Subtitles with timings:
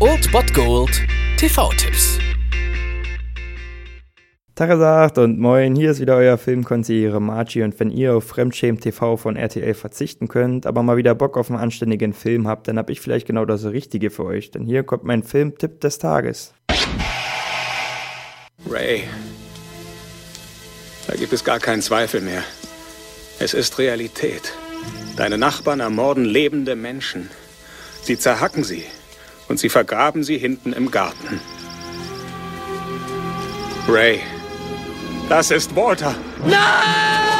[0.00, 0.90] Old Bot Gold
[1.38, 2.18] TV-Tipps.
[4.54, 9.16] Tagesagt und moin, hier ist wieder euer Filmkonsigliere Margie und wenn ihr auf Fremdschämen TV
[9.16, 12.90] von RTL verzichten könnt, aber mal wieder Bock auf einen anständigen Film habt, dann hab
[12.90, 16.52] ich vielleicht genau das Richtige für euch, denn hier kommt mein Filmtipp des Tages.
[18.68, 19.04] Ray,
[21.06, 22.42] da gibt es gar keinen Zweifel mehr.
[23.38, 24.52] Es ist Realität.
[25.16, 27.30] Deine Nachbarn ermorden lebende Menschen.
[28.04, 28.84] Sie zerhacken sie
[29.48, 31.40] und sie vergraben sie hinten im Garten.
[33.88, 34.20] Ray,
[35.30, 36.14] das ist Walter.
[36.46, 37.33] Nein!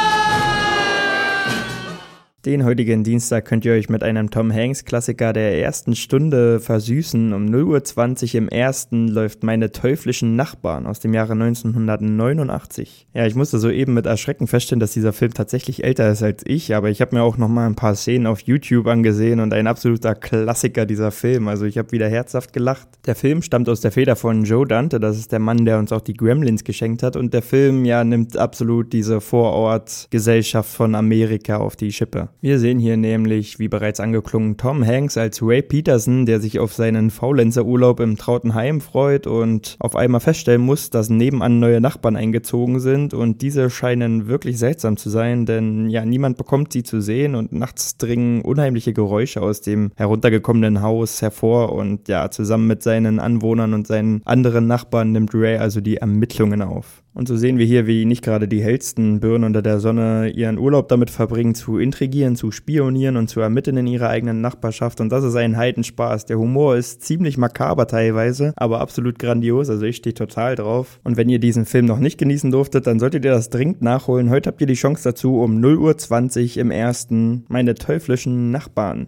[2.45, 7.33] Den heutigen Dienstag könnt ihr euch mit einem Tom Hanks Klassiker der ersten Stunde versüßen.
[7.33, 13.07] Um 0.20 Uhr im ersten läuft Meine teuflischen Nachbarn aus dem Jahre 1989.
[13.15, 16.75] Ja, ich musste soeben mit Erschrecken feststellen, dass dieser Film tatsächlich älter ist als ich,
[16.75, 19.65] aber ich habe mir auch noch mal ein paar Szenen auf YouTube angesehen und ein
[19.65, 21.47] absoluter Klassiker dieser Film.
[21.47, 22.87] Also ich habe wieder herzhaft gelacht.
[23.07, 25.91] Der Film stammt aus der Feder von Joe Dante, das ist der Mann, der uns
[25.91, 31.57] auch die Gremlins geschenkt hat und der Film ja nimmt absolut diese Vorortgesellschaft von Amerika
[31.57, 32.29] auf die Schippe.
[32.41, 36.73] Wir sehen hier nämlich, wie bereits angeklungen, Tom Hanks als Ray Peterson, der sich auf
[36.73, 42.15] seinen Faulenzer-Urlaub im trauten Heim freut und auf einmal feststellen muss, dass nebenan neue Nachbarn
[42.15, 47.01] eingezogen sind und diese scheinen wirklich seltsam zu sein, denn ja, niemand bekommt sie zu
[47.01, 52.83] sehen und nachts dringen unheimliche Geräusche aus dem heruntergekommenen Haus hervor und ja, zusammen mit
[52.83, 57.04] seinen Anwohnern und seinen anderen Nachbarn nimmt Ray also die Ermittlungen auf.
[57.15, 60.59] Und so sehen wir hier, wie nicht gerade die hellsten Birnen unter der Sonne ihren
[60.59, 64.99] Urlaub damit verbringen, zu intrigieren, zu spionieren und zu ermitteln in ihrer eigenen Nachbarschaft.
[64.99, 66.25] Und das ist ein Heidenspaß.
[66.25, 69.69] Der Humor ist ziemlich makaber teilweise, aber absolut grandios.
[69.69, 70.99] Also ich stehe total drauf.
[71.05, 74.29] Und wenn ihr diesen Film noch nicht genießen durftet, dann solltet ihr das dringend nachholen.
[74.29, 79.07] Heute habt ihr die Chance dazu um 0.20 Uhr im ersten Meine teuflischen Nachbarn.